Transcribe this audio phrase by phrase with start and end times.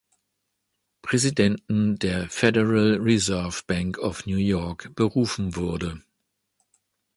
[1.03, 6.01] Präsidenten der Federal Reserve Bank of New York berufen wurde.